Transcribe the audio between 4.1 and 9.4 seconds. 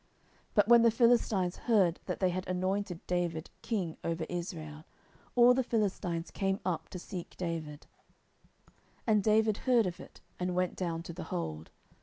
Israel, all the Philistines came up to seek David; and